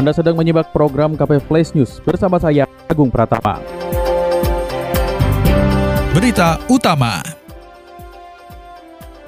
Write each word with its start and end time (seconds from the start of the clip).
Anda 0.00 0.16
sedang 0.16 0.32
menyimak 0.32 0.72
program 0.72 1.12
KP 1.12 1.44
Flash 1.44 1.76
News 1.76 2.00
bersama 2.00 2.40
saya 2.40 2.64
Agung 2.88 3.12
Pratama. 3.12 3.60
Berita 6.16 6.56
utama. 6.72 7.20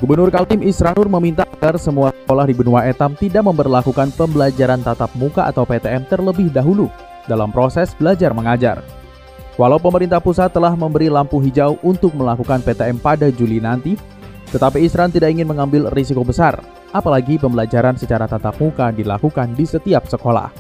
Gubernur 0.00 0.32
Kaltim 0.32 0.64
Isranur 0.64 1.12
meminta 1.12 1.44
agar 1.44 1.76
semua 1.76 2.16
sekolah 2.24 2.48
di 2.48 2.56
benua 2.56 2.88
Etam 2.88 3.12
tidak 3.20 3.44
memperlakukan 3.44 4.16
pembelajaran 4.16 4.80
tatap 4.80 5.12
muka 5.12 5.44
atau 5.44 5.68
PTM 5.68 6.08
terlebih 6.08 6.48
dahulu 6.48 6.88
dalam 7.28 7.52
proses 7.52 7.92
belajar 7.92 8.32
mengajar. 8.32 8.80
Walau 9.60 9.76
pemerintah 9.76 10.24
pusat 10.24 10.56
telah 10.56 10.72
memberi 10.72 11.12
lampu 11.12 11.36
hijau 11.36 11.76
untuk 11.84 12.16
melakukan 12.16 12.64
PTM 12.64 12.96
pada 12.96 13.28
Juli 13.28 13.60
nanti, 13.60 13.92
tetapi 14.48 14.88
Isran 14.88 15.12
tidak 15.12 15.36
ingin 15.36 15.52
mengambil 15.52 15.92
risiko 15.92 16.24
besar 16.24 16.64
apalagi 16.92 17.40
pembelajaran 17.40 17.96
secara 17.96 18.28
tatap 18.28 18.56
muka 18.60 18.92
dilakukan 18.92 19.56
di 19.56 19.64
setiap 19.64 20.04
sekolah. 20.06 20.52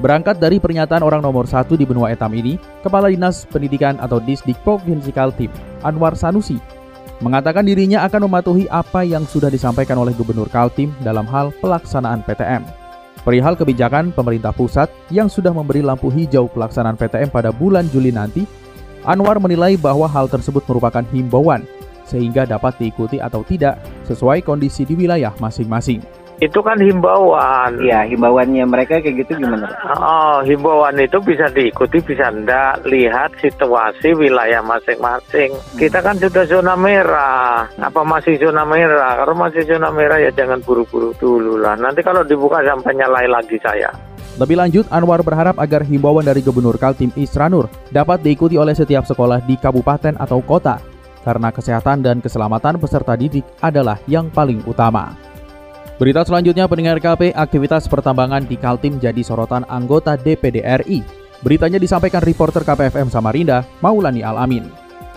Berangkat 0.00 0.40
dari 0.40 0.56
pernyataan 0.56 1.04
orang 1.04 1.20
nomor 1.20 1.44
satu 1.44 1.76
di 1.76 1.84
benua 1.84 2.08
etam 2.08 2.32
ini, 2.32 2.56
Kepala 2.80 3.12
Dinas 3.12 3.44
Pendidikan 3.44 4.00
atau 4.00 4.16
Disdik 4.16 4.56
Provinsi 4.64 5.12
Kaltim, 5.12 5.52
Anwar 5.84 6.16
Sanusi, 6.16 6.56
mengatakan 7.20 7.68
dirinya 7.68 8.00
akan 8.08 8.24
mematuhi 8.24 8.64
apa 8.72 9.04
yang 9.04 9.28
sudah 9.28 9.52
disampaikan 9.52 10.00
oleh 10.00 10.16
Gubernur 10.16 10.48
Kaltim 10.48 10.96
dalam 11.04 11.28
hal 11.28 11.52
pelaksanaan 11.60 12.24
PTM. 12.24 12.64
Perihal 13.20 13.52
kebijakan 13.52 14.16
pemerintah 14.16 14.56
pusat 14.56 14.88
yang 15.12 15.28
sudah 15.28 15.52
memberi 15.52 15.84
lampu 15.84 16.08
hijau 16.08 16.48
pelaksanaan 16.48 16.96
PTM 16.96 17.28
pada 17.28 17.52
bulan 17.52 17.84
Juli 17.92 18.08
nanti, 18.08 18.48
Anwar 19.04 19.36
menilai 19.36 19.76
bahwa 19.76 20.08
hal 20.08 20.32
tersebut 20.32 20.64
merupakan 20.64 21.04
himbauan 21.12 21.64
sehingga 22.10 22.42
dapat 22.42 22.74
diikuti 22.82 23.22
atau 23.22 23.46
tidak 23.46 23.78
sesuai 24.10 24.42
kondisi 24.42 24.82
di 24.82 24.98
wilayah 24.98 25.30
masing-masing. 25.38 26.02
Itu 26.40 26.64
kan 26.64 26.80
himbauan. 26.80 27.84
Iya, 27.84 28.08
himbauannya 28.08 28.64
mereka 28.64 28.96
kayak 29.04 29.28
gitu 29.28 29.36
gimana? 29.36 29.68
Oh, 29.92 30.40
himbauan 30.40 30.96
itu 30.96 31.20
bisa 31.20 31.52
diikuti, 31.52 32.00
bisa 32.00 32.32
enggak. 32.32 32.80
Lihat 32.88 33.36
situasi 33.44 34.16
wilayah 34.16 34.64
masing-masing. 34.64 35.52
Hmm. 35.52 35.76
Kita 35.76 36.00
kan 36.00 36.16
sudah 36.16 36.48
zona 36.48 36.72
merah. 36.80 37.68
Apa 37.76 38.00
masih 38.08 38.40
zona 38.40 38.64
merah? 38.64 39.20
Kalau 39.20 39.36
masih 39.36 39.68
zona 39.68 39.92
merah 39.92 40.16
ya 40.16 40.32
jangan 40.32 40.64
buru-buru 40.64 41.12
dulu 41.20 41.60
lah. 41.60 41.76
Nanti 41.76 42.00
kalau 42.00 42.24
dibuka 42.24 42.64
sampai 42.64 42.96
nyalai 42.96 43.28
lagi 43.28 43.60
saya. 43.60 43.92
Lebih 44.40 44.56
lanjut, 44.56 44.88
Anwar 44.88 45.20
berharap 45.20 45.60
agar 45.60 45.84
himbauan 45.84 46.24
dari 46.24 46.40
Gubernur 46.40 46.80
Kaltim 46.80 47.12
Isranur 47.20 47.68
dapat 47.92 48.24
diikuti 48.24 48.56
oleh 48.56 48.72
setiap 48.72 49.04
sekolah 49.04 49.44
di 49.44 49.60
kabupaten 49.60 50.16
atau 50.16 50.40
kota 50.40 50.80
karena 51.22 51.52
kesehatan 51.52 52.04
dan 52.04 52.18
keselamatan 52.18 52.80
peserta 52.80 53.16
didik 53.16 53.44
adalah 53.60 54.00
yang 54.08 54.28
paling 54.32 54.64
utama. 54.64 55.16
Berita 56.00 56.24
selanjutnya 56.24 56.64
pendengar 56.64 56.96
KP, 56.96 57.36
aktivitas 57.36 57.84
pertambangan 57.84 58.48
di 58.48 58.56
Kaltim 58.56 58.96
jadi 58.96 59.20
sorotan 59.20 59.68
anggota 59.68 60.16
DPD 60.16 60.64
RI. 60.84 61.04
Beritanya 61.44 61.76
disampaikan 61.76 62.24
reporter 62.24 62.64
KPFM 62.64 63.12
Samarinda, 63.12 63.68
Maulani 63.84 64.24
Alamin. 64.24 64.64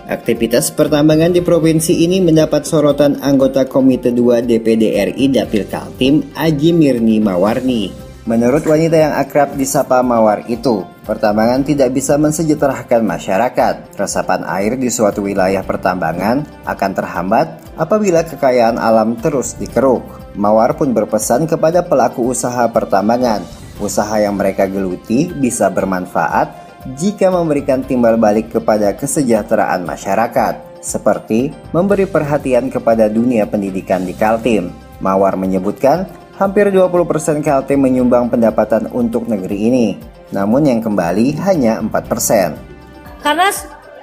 Aktivitas 0.03 0.67
pertambangan 0.75 1.31
di 1.31 1.39
provinsi 1.39 2.03
ini 2.03 2.19
mendapat 2.19 2.67
sorotan 2.67 3.23
anggota 3.23 3.63
Komite 3.63 4.11
2 4.11 4.43
DPD 4.43 4.99
RI 5.15 5.31
Dapil 5.31 5.63
Kaltim, 5.71 6.35
Aji 6.35 6.75
Mirni 6.75 7.23
Mawarni. 7.23 8.12
Menurut 8.23 8.63
wanita 8.63 8.95
yang 8.95 9.13
akrab 9.19 9.59
disapa 9.59 9.99
Mawar 9.99 10.47
itu, 10.47 10.87
pertambangan 11.03 11.59
tidak 11.67 11.91
bisa 11.91 12.15
mensejahterakan 12.15 13.03
masyarakat. 13.03 13.99
Resapan 13.99 14.47
air 14.47 14.79
di 14.79 14.87
suatu 14.87 15.27
wilayah 15.27 15.59
pertambangan 15.59 16.63
akan 16.63 16.91
terhambat 16.95 17.59
apabila 17.75 18.23
kekayaan 18.23 18.79
alam 18.79 19.19
terus 19.19 19.59
dikeruk. 19.59 20.07
Mawar 20.39 20.71
pun 20.79 20.95
berpesan 20.95 21.51
kepada 21.51 21.83
pelaku 21.83 22.31
usaha 22.31 22.63
pertambangan, 22.71 23.43
usaha 23.83 24.15
yang 24.15 24.39
mereka 24.39 24.71
geluti 24.71 25.27
bisa 25.27 25.67
bermanfaat 25.67 26.47
jika 26.95 27.27
memberikan 27.27 27.83
timbal 27.83 28.15
balik 28.15 28.55
kepada 28.55 28.95
kesejahteraan 28.95 29.83
masyarakat, 29.83 30.79
seperti 30.79 31.51
memberi 31.75 32.07
perhatian 32.07 32.71
kepada 32.71 33.11
dunia 33.11 33.43
pendidikan 33.51 34.07
di 34.07 34.15
Kaltim. 34.15 34.71
Mawar 35.03 35.35
menyebutkan 35.35 36.07
hampir 36.43 36.67
20% 36.67 37.39
Kaltim 37.39 37.79
menyumbang 37.79 38.27
pendapatan 38.27 38.91
untuk 38.91 39.31
negeri 39.31 39.71
ini. 39.71 39.87
Namun 40.35 40.67
yang 40.67 40.83
kembali 40.83 41.39
hanya 41.47 41.79
4%. 41.79 43.23
Karena 43.23 43.47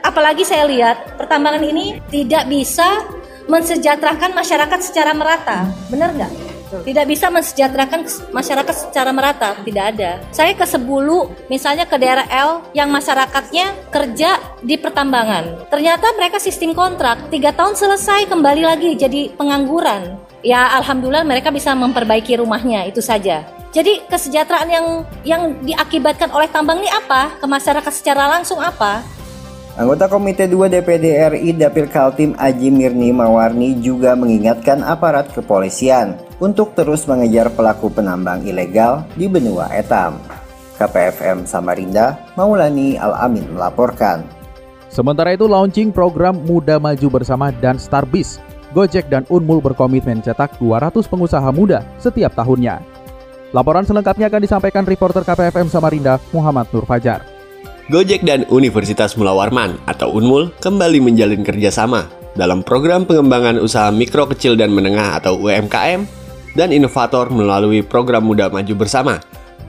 apalagi 0.01 0.49
saya 0.49 0.65
lihat 0.65 1.21
pertambangan 1.21 1.61
ini 1.61 2.01
tidak 2.09 2.49
bisa 2.49 3.05
mensejahterakan 3.45 4.33
masyarakat 4.33 4.81
secara 4.81 5.12
merata. 5.12 5.69
Benar 5.93 6.17
nggak? 6.17 6.33
Tidak 6.71 7.03
bisa 7.03 7.34
mensejahterakan 7.34 8.06
masyarakat 8.31 8.75
secara 8.78 9.11
merata, 9.11 9.59
tidak 9.67 9.91
ada. 9.91 10.22
Saya 10.31 10.55
ke 10.55 10.62
Sebulu, 10.62 11.27
misalnya 11.51 11.83
ke 11.83 11.99
daerah 11.99 12.22
L, 12.31 12.62
yang 12.78 12.95
masyarakatnya 12.95 13.91
kerja 13.91 14.39
di 14.62 14.78
pertambangan. 14.78 15.67
Ternyata 15.67 16.15
mereka 16.15 16.39
sistem 16.39 16.71
kontrak, 16.71 17.27
tiga 17.27 17.51
tahun 17.51 17.75
selesai 17.75 18.31
kembali 18.31 18.62
lagi 18.62 18.95
jadi 18.95 19.34
pengangguran 19.34 20.30
ya 20.41 20.81
alhamdulillah 20.81 21.25
mereka 21.25 21.53
bisa 21.53 21.73
memperbaiki 21.77 22.41
rumahnya 22.41 22.89
itu 22.89 23.01
saja. 23.01 23.45
Jadi 23.71 24.03
kesejahteraan 24.11 24.69
yang 24.69 24.87
yang 25.23 25.43
diakibatkan 25.62 26.34
oleh 26.34 26.51
tambang 26.51 26.83
ini 26.83 26.91
apa? 26.91 27.39
Ke 27.39 27.47
masyarakat 27.47 27.93
secara 27.95 28.27
langsung 28.27 28.59
apa? 28.59 28.99
Anggota 29.78 30.11
Komite 30.11 30.51
2 30.51 30.67
DPD 30.67 31.06
RI 31.31 31.51
Dapil 31.55 31.87
Kaltim 31.87 32.34
Aji 32.34 32.75
Mirni 32.75 33.15
Mawarni 33.15 33.78
juga 33.78 34.19
mengingatkan 34.19 34.83
aparat 34.83 35.31
kepolisian 35.31 36.19
untuk 36.43 36.75
terus 36.75 37.07
mengejar 37.07 37.55
pelaku 37.55 37.87
penambang 37.87 38.43
ilegal 38.43 39.07
di 39.15 39.31
benua 39.31 39.71
Etam. 39.71 40.19
KPFM 40.75 41.47
Samarinda, 41.47 42.19
Maulani 42.34 42.99
Al-Amin 42.99 43.47
melaporkan. 43.55 44.27
Sementara 44.91 45.37
itu 45.37 45.47
launching 45.47 45.95
program 45.95 46.34
Muda 46.43 46.83
Maju 46.83 47.21
Bersama 47.21 47.55
dan 47.55 47.78
Starbis 47.78 48.43
Gojek 48.71 49.11
dan 49.11 49.27
Unmul 49.27 49.59
berkomitmen 49.59 50.23
cetak 50.23 50.63
200 50.63 51.03
pengusaha 51.11 51.51
muda 51.51 51.83
setiap 51.99 52.31
tahunnya. 52.39 52.79
Laporan 53.51 53.83
selengkapnya 53.83 54.31
akan 54.31 54.43
disampaikan 54.47 54.87
reporter 54.87 55.27
KPFM 55.27 55.67
Samarinda, 55.67 56.23
Muhammad 56.31 56.71
Nur 56.71 56.87
Fajar. 56.87 57.27
Gojek 57.91 58.23
dan 58.23 58.47
Universitas 58.47 59.19
Mula 59.19 59.35
Warman 59.35 59.75
atau 59.91 60.15
Unmul 60.15 60.55
kembali 60.63 61.03
menjalin 61.03 61.43
kerjasama 61.43 62.07
dalam 62.39 62.63
program 62.63 63.03
pengembangan 63.03 63.59
usaha 63.59 63.91
mikro 63.91 64.31
kecil 64.31 64.55
dan 64.55 64.71
menengah 64.71 65.19
atau 65.19 65.35
UMKM 65.43 66.07
dan 66.55 66.71
inovator 66.71 67.27
melalui 67.35 67.83
program 67.83 68.23
Muda 68.23 68.47
Maju 68.47 68.75
Bersama 68.79 69.19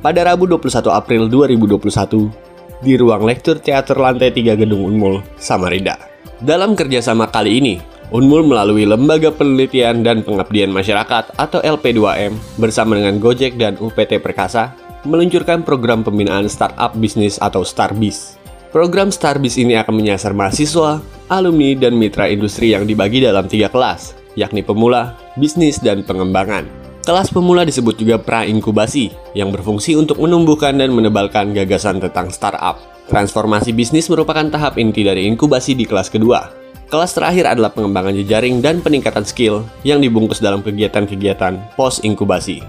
pada 0.06 0.22
Rabu 0.22 0.46
21 0.46 0.94
April 0.94 1.26
2021 1.26 2.86
di 2.86 2.94
ruang 2.98 3.26
lektur 3.26 3.58
teater 3.58 3.98
lantai 3.98 4.30
3 4.30 4.62
Gedung 4.62 4.86
Unmul, 4.86 5.26
Samarinda. 5.42 5.98
Dalam 6.38 6.78
kerjasama 6.78 7.30
kali 7.30 7.58
ini, 7.58 7.76
Unmul 8.12 8.44
melalui 8.44 8.84
Lembaga 8.84 9.32
Penelitian 9.32 10.04
dan 10.04 10.20
Pengabdian 10.20 10.68
Masyarakat 10.68 11.32
atau 11.40 11.64
LP2M 11.64 12.36
bersama 12.60 13.00
dengan 13.00 13.24
Gojek 13.24 13.56
dan 13.56 13.80
UPT 13.80 14.20
Perkasa 14.20 14.76
meluncurkan 15.08 15.64
program 15.64 16.04
pembinaan 16.04 16.52
startup 16.52 16.92
bisnis 17.00 17.40
atau 17.40 17.64
Starbis. 17.64 18.36
Program 18.76 19.16
Starbis 19.16 19.56
ini 19.56 19.80
akan 19.80 19.96
menyasar 19.96 20.36
mahasiswa, 20.36 21.00
alumni, 21.32 21.72
dan 21.80 21.96
mitra 21.96 22.28
industri 22.28 22.76
yang 22.76 22.84
dibagi 22.84 23.24
dalam 23.24 23.48
tiga 23.48 23.72
kelas, 23.72 24.12
yakni 24.36 24.60
pemula, 24.60 25.16
bisnis, 25.40 25.80
dan 25.80 26.04
pengembangan. 26.04 26.68
Kelas 27.08 27.32
pemula 27.32 27.64
disebut 27.64 27.96
juga 27.96 28.20
pra-inkubasi, 28.20 29.12
yang 29.40 29.56
berfungsi 29.56 29.96
untuk 29.96 30.20
menumbuhkan 30.20 30.76
dan 30.76 30.92
menebalkan 30.92 31.56
gagasan 31.56 32.04
tentang 32.04 32.28
startup. 32.28 32.76
Transformasi 33.08 33.72
bisnis 33.72 34.12
merupakan 34.12 34.52
tahap 34.52 34.76
inti 34.76 35.08
dari 35.08 35.28
inkubasi 35.28 35.76
di 35.76 35.84
kelas 35.84 36.08
kedua, 36.08 36.61
Kelas 36.92 37.16
terakhir 37.16 37.48
adalah 37.48 37.72
pengembangan 37.72 38.12
jejaring 38.20 38.60
dan 38.60 38.84
peningkatan 38.84 39.24
skill 39.24 39.64
yang 39.88 40.04
dibungkus 40.04 40.44
dalam 40.44 40.60
kegiatan-kegiatan 40.60 41.80
pos-inkubasi. 41.80 42.60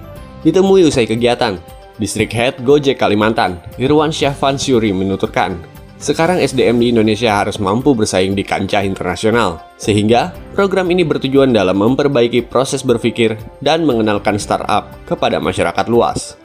Ditemui 0.46 0.86
usai 0.86 1.10
kegiatan, 1.10 1.58
Distrik 1.98 2.30
Head 2.30 2.62
Gojek 2.62 3.02
Kalimantan, 3.02 3.58
Irwan 3.82 4.14
Syahvan 4.14 4.54
Syuri 4.54 4.94
menuturkan, 4.94 5.58
sekarang 5.98 6.38
SDM 6.38 6.78
di 6.78 6.94
Indonesia 6.94 7.34
harus 7.34 7.58
mampu 7.58 7.98
bersaing 7.98 8.38
di 8.38 8.46
kancah 8.46 8.86
internasional, 8.86 9.58
sehingga 9.74 10.30
program 10.54 10.86
ini 10.94 11.02
bertujuan 11.02 11.50
dalam 11.50 11.82
memperbaiki 11.82 12.46
proses 12.46 12.86
berpikir 12.86 13.34
dan 13.58 13.82
mengenalkan 13.82 14.38
startup 14.38 14.86
kepada 15.02 15.42
masyarakat 15.42 15.90
luas. 15.90 16.38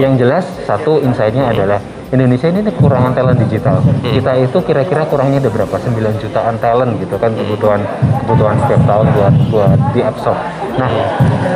Yang 0.00 0.24
jelas, 0.24 0.44
satu 0.64 1.04
insight-nya 1.04 1.52
adalah 1.52 1.80
Indonesia 2.08 2.48
ini 2.48 2.64
kekurangan 2.64 3.12
talent 3.12 3.36
digital. 3.44 3.84
Kita 4.00 4.32
itu 4.40 4.58
kira-kira 4.64 5.04
kurangnya 5.04 5.44
ada 5.44 5.50
berapa? 5.52 5.76
9 5.76 6.24
jutaan 6.24 6.56
talent 6.56 6.96
gitu 7.04 7.20
kan 7.20 7.36
kebutuhan 7.36 7.84
kebutuhan 8.24 8.56
setiap 8.64 8.82
tahun 8.88 9.06
buat 9.12 9.34
buat 9.52 9.78
diabsorb. 9.92 10.38
Nah, 10.80 10.88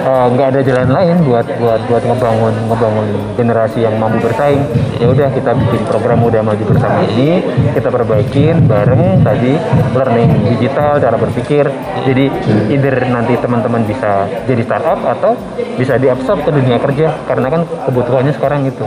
eh, 0.04 0.26
nggak 0.36 0.46
ada 0.52 0.60
jalan 0.60 0.88
lain 0.92 1.16
buat 1.24 1.46
buat 1.56 1.80
buat 1.88 2.02
ngebangun 2.04 2.54
ngebangun 2.68 3.06
generasi 3.40 3.78
yang 3.80 3.96
mampu 3.96 4.20
bersaing. 4.28 4.60
Ya 5.00 5.08
udah 5.08 5.32
kita 5.32 5.56
bikin 5.56 5.82
program 5.88 6.20
muda 6.20 6.44
maju 6.44 6.64
bersama 6.68 7.00
ini, 7.08 7.40
kita 7.72 7.88
perbaikin 7.88 8.68
bareng 8.68 9.24
tadi 9.24 9.56
learning 9.96 10.52
digital, 10.52 11.00
cara 11.00 11.16
berpikir. 11.16 11.64
Jadi 12.04 12.28
either 12.68 13.08
nanti 13.08 13.40
teman-teman 13.40 13.88
bisa 13.88 14.28
jadi 14.44 14.60
startup 14.68 15.00
atau 15.00 15.32
bisa 15.80 15.96
diabsorb 15.96 16.44
ke 16.44 16.50
dunia 16.52 16.76
kerja 16.76 17.24
karena 17.24 17.48
kan 17.48 17.64
kebutuhannya 17.88 18.36
sekarang 18.36 18.68
itu. 18.68 18.84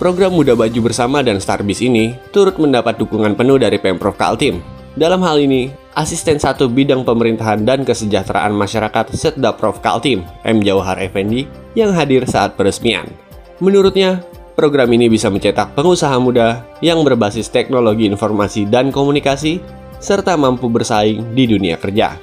Program 0.00 0.32
Muda 0.32 0.56
Baju 0.56 0.80
Bersama 0.88 1.20
dan 1.20 1.36
Starbis 1.44 1.84
ini 1.84 2.16
turut 2.32 2.56
mendapat 2.56 2.96
dukungan 2.96 3.36
penuh 3.36 3.60
dari 3.60 3.76
Pemprov 3.76 4.16
Kaltim. 4.16 4.64
Dalam 4.96 5.20
hal 5.20 5.36
ini, 5.44 5.68
Asisten 5.92 6.40
Satu 6.40 6.72
Bidang 6.72 7.04
Pemerintahan 7.04 7.68
dan 7.68 7.84
Kesejahteraan 7.84 8.56
Masyarakat 8.56 9.12
Setda 9.12 9.52
Prof 9.52 9.84
Kaltim, 9.84 10.24
M. 10.40 10.64
Jauhar 10.64 10.96
Effendi, 11.04 11.44
yang 11.76 11.92
hadir 11.92 12.24
saat 12.24 12.56
peresmian. 12.56 13.12
Menurutnya, 13.60 14.24
program 14.56 14.88
ini 14.96 15.12
bisa 15.12 15.28
mencetak 15.28 15.76
pengusaha 15.76 16.16
muda 16.16 16.64
yang 16.80 17.04
berbasis 17.04 17.52
teknologi 17.52 18.08
informasi 18.08 18.72
dan 18.72 18.88
komunikasi, 18.88 19.60
serta 20.00 20.32
mampu 20.32 20.72
bersaing 20.72 21.36
di 21.36 21.44
dunia 21.44 21.76
kerja. 21.76 22.16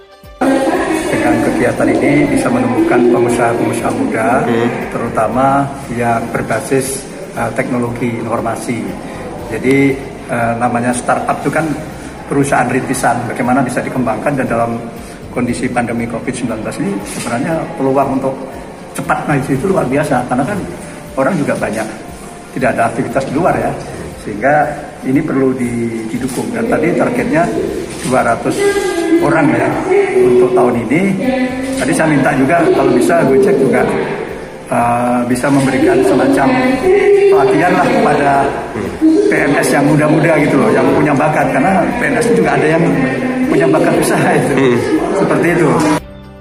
Dengan 1.08 1.46
kegiatan 1.46 1.88
ini 1.94 2.26
bisa 2.26 2.50
menemukan 2.50 3.00
pengusaha-pengusaha 3.14 3.92
muda, 4.02 4.44
terutama 4.90 5.70
yang 5.94 6.26
berbasis 6.34 7.07
uh, 7.38 7.52
teknologi 7.54 8.10
informasi. 8.18 8.82
Jadi 9.54 9.94
uh, 10.28 10.54
namanya 10.58 10.92
startup 10.92 11.38
itu 11.46 11.54
kan 11.54 11.66
perusahaan 12.28 12.68
rintisan, 12.68 13.24
bagaimana 13.30 13.64
bisa 13.64 13.80
dikembangkan 13.80 14.34
dan 14.44 14.48
dalam 14.50 14.76
kondisi 15.32 15.70
pandemi 15.70 16.10
COVID-19 16.10 16.50
ini 16.82 16.92
sebenarnya 17.06 17.62
peluang 17.78 18.18
untuk 18.18 18.34
cepat 18.98 19.30
maju 19.30 19.50
itu 19.54 19.66
luar 19.70 19.86
biasa. 19.86 20.26
Karena 20.26 20.44
kan 20.44 20.60
orang 21.16 21.34
juga 21.38 21.54
banyak 21.56 21.88
tidak 22.58 22.70
ada 22.76 22.90
aktivitas 22.90 23.24
di 23.30 23.34
luar 23.38 23.54
ya. 23.56 23.72
Sehingga 24.26 24.68
ini 25.08 25.22
perlu 25.24 25.54
didukung. 25.56 26.52
Dan 26.52 26.68
tadi 26.68 26.92
targetnya 26.98 27.48
200 28.10 29.24
orang 29.24 29.46
ya 29.54 29.70
untuk 30.26 30.52
tahun 30.52 30.76
ini. 30.90 31.02
Tadi 31.78 31.94
saya 31.94 32.10
minta 32.10 32.34
juga 32.34 32.66
kalau 32.74 32.92
bisa 32.98 33.22
Gojek 33.30 33.56
juga 33.62 33.86
uh, 34.72 35.24
bisa 35.28 35.48
memberikan 35.52 36.00
semacam 36.06 36.48
pelatihan 37.32 37.72
lah 37.76 37.88
kepada 37.88 38.32
PNS 39.28 39.68
yang 39.76 39.86
muda-muda 39.88 40.32
gitu 40.40 40.56
loh, 40.56 40.70
yang 40.72 40.88
punya 40.96 41.14
bakat 41.14 41.48
karena 41.52 41.84
PNS 42.00 42.28
juga 42.34 42.50
ada 42.56 42.68
yang 42.68 42.84
punya 43.48 43.66
bakat 43.68 43.94
usaha 44.00 44.30
itu, 44.36 44.54
hmm. 44.56 44.78
seperti 45.16 45.48
itu. 45.56 45.70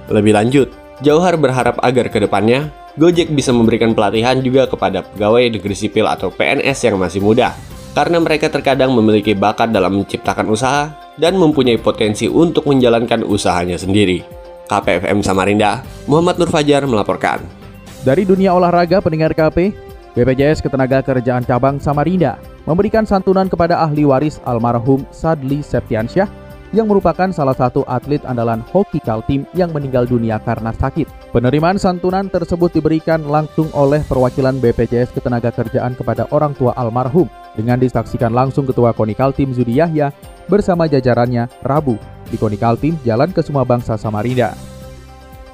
Lebih 0.06 0.32
lanjut, 0.34 0.68
Jauhar 1.02 1.34
berharap 1.36 1.76
agar 1.82 2.08
ke 2.08 2.18
depannya 2.22 2.70
Gojek 2.96 3.28
bisa 3.28 3.52
memberikan 3.52 3.92
pelatihan 3.92 4.40
juga 4.40 4.64
kepada 4.64 5.04
pegawai 5.04 5.52
negeri 5.52 5.76
sipil 5.76 6.08
atau 6.08 6.32
PNS 6.32 6.88
yang 6.88 6.96
masih 6.96 7.20
muda, 7.20 7.52
karena 7.92 8.16
mereka 8.16 8.48
terkadang 8.48 8.96
memiliki 8.96 9.36
bakat 9.36 9.68
dalam 9.68 10.00
menciptakan 10.00 10.48
usaha 10.48 10.96
dan 11.20 11.36
mempunyai 11.36 11.76
potensi 11.76 12.24
untuk 12.24 12.64
menjalankan 12.64 13.20
usahanya 13.20 13.76
sendiri. 13.76 14.24
KPFM 14.64 15.20
Samarinda, 15.20 15.84
Muhammad 16.08 16.40
Nur 16.40 16.48
Fajar 16.48 16.88
melaporkan. 16.88 17.65
Dari 18.06 18.22
dunia 18.22 18.54
olahraga 18.54 19.02
pendengar 19.02 19.34
KP, 19.34 19.74
BPJS 20.14 20.62
Ketenaga 20.62 21.02
Kerjaan 21.02 21.42
Cabang 21.42 21.82
Samarinda 21.82 22.38
memberikan 22.62 23.02
santunan 23.02 23.50
kepada 23.50 23.82
ahli 23.82 24.06
waris 24.06 24.38
almarhum 24.46 25.02
Sadli 25.10 25.58
Septiansyah 25.58 26.30
yang 26.70 26.86
merupakan 26.86 27.26
salah 27.34 27.58
satu 27.58 27.82
atlet 27.90 28.22
andalan 28.22 28.62
hoki 28.70 29.02
Kaltim 29.02 29.42
yang 29.58 29.74
meninggal 29.74 30.06
dunia 30.06 30.38
karena 30.38 30.70
sakit. 30.70 31.34
Penerimaan 31.34 31.82
santunan 31.82 32.30
tersebut 32.30 32.78
diberikan 32.78 33.26
langsung 33.26 33.74
oleh 33.74 34.06
perwakilan 34.06 34.62
BPJS 34.62 35.10
Ketenagakerjaan 35.18 35.98
kepada 35.98 36.30
orang 36.30 36.54
tua 36.54 36.78
almarhum 36.78 37.26
dengan 37.58 37.82
disaksikan 37.82 38.30
langsung 38.30 38.70
Ketua 38.70 38.94
KONI 38.94 39.18
Kaltim 39.18 39.50
Zudi 39.50 39.82
Yahya 39.82 40.14
bersama 40.46 40.86
jajarannya 40.86 41.50
Rabu 41.66 41.98
di 42.30 42.38
KONI 42.38 42.54
Kaltim 42.54 42.94
Jalan 43.02 43.34
Kesuma 43.34 43.66
Bangsa 43.66 43.98
Samarinda. 43.98 44.75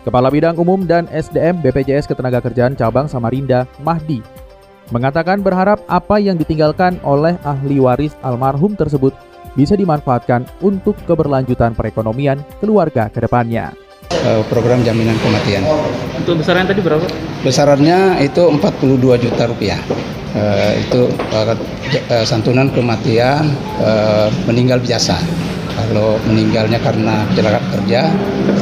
Kepala 0.03 0.35
Bidang 0.35 0.59
Umum 0.59 0.83
dan 0.83 1.07
SDM 1.15 1.63
BPJS 1.63 2.11
Ketenagakerjaan 2.11 2.75
Cabang 2.75 3.07
Samarinda, 3.07 3.71
Mahdi, 3.87 4.19
mengatakan 4.91 5.39
berharap 5.39 5.79
apa 5.87 6.19
yang 6.19 6.35
ditinggalkan 6.35 6.99
oleh 7.07 7.39
ahli 7.47 7.79
waris 7.79 8.19
almarhum 8.27 8.75
tersebut 8.75 9.15
bisa 9.55 9.79
dimanfaatkan 9.79 10.43
untuk 10.59 10.99
keberlanjutan 11.07 11.79
perekonomian 11.79 12.43
keluarga 12.59 13.07
ke 13.15 13.23
depannya. 13.23 13.71
Eh, 14.11 14.43
program 14.51 14.83
jaminan 14.83 15.15
kematian. 15.23 15.63
Untuk 16.19 16.43
besaran 16.43 16.67
tadi 16.67 16.83
berapa? 16.83 17.07
Besarannya 17.47 18.27
itu 18.27 18.43
42 18.43 19.23
juta 19.23 19.43
rupiah. 19.47 19.81
Uh, 20.33 20.73
itu 20.81 21.13
uh, 21.37 22.25
santunan 22.25 22.73
kematian 22.73 23.53
uh, 23.85 24.33
meninggal 24.49 24.81
biasa. 24.81 25.21
Kalau 25.77 26.21
meninggalnya 26.29 26.79
karena 26.81 27.25
kecelakaan 27.33 27.67
kerja 27.81 28.01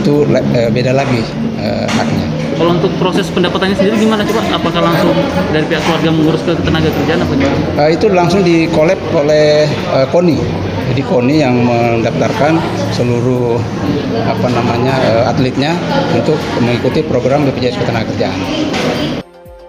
itu 0.03 0.25
uh, 0.27 0.71
beda 0.71 0.93
lagi 0.95 1.21
uh, 1.59 1.87
haknya. 1.91 2.27
Kalau 2.61 2.77
untuk 2.77 2.93
proses 3.01 3.27
pendapatannya 3.33 3.73
sendiri 3.73 3.97
gimana 4.05 4.23
coba? 4.27 4.45
Apakah 4.53 4.81
langsung 4.85 5.17
dari 5.51 5.65
pihak 5.65 5.83
keluarga 5.87 6.09
mengurus 6.13 6.43
ke 6.45 6.53
tenaga 6.61 6.89
kerjaan 6.93 7.21
apa 7.25 7.35
Uh, 7.81 7.89
itu 7.89 8.07
langsung 8.13 8.45
dikolek 8.45 9.01
oleh 9.17 9.65
uh, 9.95 10.05
KONI 10.13 10.69
jadi 10.91 11.07
KONI 11.07 11.37
yang 11.39 11.55
mendaftarkan 11.63 12.59
seluruh 12.91 13.63
apa 14.27 14.47
namanya 14.51 14.99
eh, 14.99 15.31
atletnya 15.31 15.79
untuk 16.11 16.35
mengikuti 16.59 17.07
program 17.07 17.47
BPJS 17.47 17.79
Ketenagakerjaan. 17.79 18.39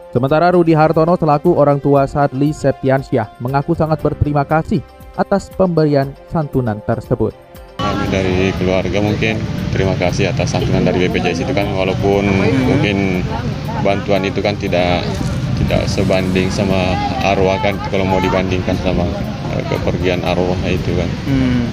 Sementara 0.09 0.49
Rudi 0.49 0.73
Hartono 0.73 1.13
selaku 1.13 1.55
orang 1.55 1.77
tua 1.77 2.09
Sadli 2.09 2.49
Septiansyah 2.51 3.37
mengaku 3.37 3.77
sangat 3.77 4.01
berterima 4.01 4.41
kasih 4.49 4.81
atas 5.15 5.51
pemberian 5.53 6.13
santunan 6.31 6.79
tersebut. 6.83 7.35
Kami 7.81 8.05
dari 8.13 8.53
keluarga 8.55 9.01
mungkin 9.01 9.41
terima 9.73 9.97
kasih 9.97 10.29
atas 10.29 10.53
santunan 10.53 10.85
dari 10.85 11.07
BPJS 11.07 11.43
itu 11.47 11.53
kan 11.55 11.65
walaupun 11.73 12.27
mungkin 12.67 13.25
bantuan 13.81 14.21
itu 14.27 14.39
kan 14.39 14.53
tidak 14.61 15.01
tidak 15.61 15.85
sebanding 15.89 16.49
sama 16.49 16.93
arwah 17.25 17.57
kan 17.61 17.77
kalau 17.89 18.05
mau 18.05 18.21
dibandingkan 18.21 18.77
sama 18.81 19.05
kepergian 19.69 20.21
arwah 20.23 20.57
itu 20.67 20.91
kan. 20.95 21.09
Hmm. 21.27 21.63